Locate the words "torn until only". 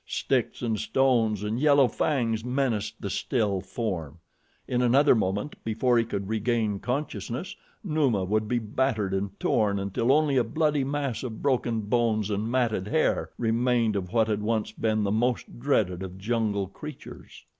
9.39-10.37